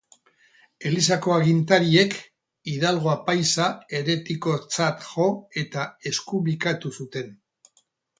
Elizako 0.91 1.33
agintariek 1.33 2.15
Hidalgo 2.71 3.11
apaiza 3.11 3.67
heretikotzat 3.97 5.05
jo 5.11 5.27
eta 5.63 5.85
eskumikatu 6.13 6.93
zuten. 7.03 7.31